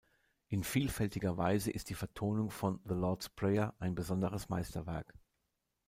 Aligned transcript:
In 0.47 0.63
vielfältiger 0.63 1.37
Weise 1.37 1.69
ist 1.69 1.91
die 1.91 1.93
Vertonung 1.93 2.49
von 2.49 2.79
„The 2.85 2.95
Lord's 2.95 3.29
Prayer“ 3.29 3.75
ein 3.77 3.93
besonderes 3.93 4.49
Meisterwerk. 4.49 5.13